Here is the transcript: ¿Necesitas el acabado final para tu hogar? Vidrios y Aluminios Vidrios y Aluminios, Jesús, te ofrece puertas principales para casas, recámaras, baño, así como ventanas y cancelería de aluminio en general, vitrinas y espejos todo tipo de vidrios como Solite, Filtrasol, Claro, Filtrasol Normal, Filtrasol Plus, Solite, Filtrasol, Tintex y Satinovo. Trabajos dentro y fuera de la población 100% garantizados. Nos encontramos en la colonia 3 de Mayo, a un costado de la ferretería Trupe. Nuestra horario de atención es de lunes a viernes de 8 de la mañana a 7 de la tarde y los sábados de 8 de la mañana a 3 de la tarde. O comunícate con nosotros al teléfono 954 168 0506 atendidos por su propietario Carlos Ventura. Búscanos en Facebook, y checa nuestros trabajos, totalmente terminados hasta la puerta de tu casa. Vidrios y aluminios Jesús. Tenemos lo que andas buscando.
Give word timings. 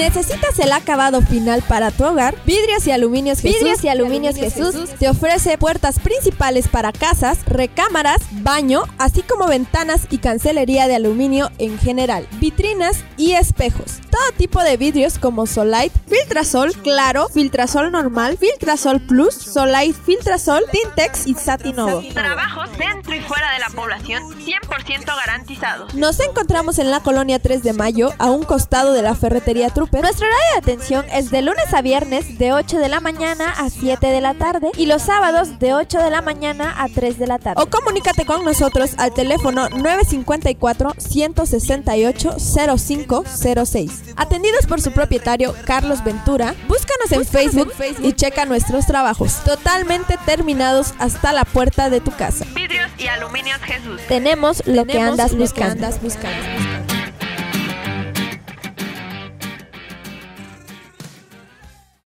¿Necesitas 0.00 0.58
el 0.58 0.72
acabado 0.72 1.20
final 1.20 1.62
para 1.68 1.90
tu 1.90 2.04
hogar? 2.06 2.34
Vidrios 2.46 2.86
y 2.86 2.90
Aluminios 2.90 3.42
Vidrios 3.42 3.84
y 3.84 3.88
Aluminios, 3.88 4.34
Jesús, 4.36 4.74
te 4.98 5.10
ofrece 5.10 5.58
puertas 5.58 5.98
principales 6.00 6.68
para 6.68 6.90
casas, 6.90 7.38
recámaras, 7.44 8.16
baño, 8.30 8.84
así 8.96 9.20
como 9.20 9.46
ventanas 9.46 10.06
y 10.10 10.16
cancelería 10.16 10.88
de 10.88 10.94
aluminio 10.96 11.50
en 11.58 11.78
general, 11.78 12.26
vitrinas 12.40 13.04
y 13.18 13.32
espejos 13.32 14.00
todo 14.20 14.32
tipo 14.36 14.62
de 14.62 14.76
vidrios 14.76 15.18
como 15.18 15.46
Solite, 15.46 15.92
Filtrasol, 16.06 16.72
Claro, 16.82 17.28
Filtrasol 17.28 17.90
Normal, 17.90 18.36
Filtrasol 18.38 19.00
Plus, 19.00 19.34
Solite, 19.34 19.94
Filtrasol, 20.04 20.62
Tintex 20.70 21.26
y 21.26 21.34
Satinovo. 21.34 22.02
Trabajos 22.12 22.70
dentro 22.76 23.14
y 23.14 23.20
fuera 23.20 23.52
de 23.52 23.58
la 23.60 23.68
población 23.70 24.22
100% 24.44 25.04
garantizados. 25.06 25.94
Nos 25.94 26.20
encontramos 26.20 26.78
en 26.78 26.90
la 26.90 27.00
colonia 27.00 27.38
3 27.38 27.62
de 27.62 27.72
Mayo, 27.72 28.10
a 28.18 28.26
un 28.26 28.42
costado 28.42 28.92
de 28.92 29.02
la 29.02 29.14
ferretería 29.14 29.70
Trupe. 29.70 30.00
Nuestra 30.02 30.26
horario 30.26 30.46
de 30.52 30.58
atención 30.72 31.04
es 31.12 31.30
de 31.30 31.40
lunes 31.42 31.72
a 31.72 31.80
viernes 31.82 32.38
de 32.38 32.52
8 32.52 32.78
de 32.78 32.88
la 32.88 33.00
mañana 33.00 33.52
a 33.56 33.70
7 33.70 34.06
de 34.06 34.20
la 34.20 34.34
tarde 34.34 34.70
y 34.76 34.84
los 34.86 35.02
sábados 35.02 35.58
de 35.58 35.72
8 35.74 35.98
de 35.98 36.10
la 36.10 36.20
mañana 36.22 36.74
a 36.78 36.88
3 36.88 37.18
de 37.18 37.26
la 37.26 37.38
tarde. 37.38 37.62
O 37.62 37.66
comunícate 37.66 38.24
con 38.26 38.44
nosotros 38.44 38.90
al 38.98 39.14
teléfono 39.14 39.68
954 39.70 40.94
168 40.98 42.36
0506 42.76 44.09
atendidos 44.16 44.66
por 44.66 44.80
su 44.80 44.92
propietario 44.92 45.54
Carlos 45.64 46.02
Ventura. 46.04 46.54
Búscanos 46.68 47.12
en 47.12 47.24
Facebook, 47.24 47.72
y 48.02 48.12
checa 48.12 48.44
nuestros 48.44 48.86
trabajos, 48.86 49.34
totalmente 49.44 50.16
terminados 50.26 50.94
hasta 50.98 51.32
la 51.32 51.44
puerta 51.44 51.90
de 51.90 52.00
tu 52.00 52.10
casa. 52.12 52.44
Vidrios 52.54 52.90
y 52.98 53.06
aluminios 53.06 53.58
Jesús. 53.64 54.00
Tenemos 54.08 54.62
lo 54.66 54.84
que 54.86 55.00
andas 55.00 55.36
buscando. 55.36 56.99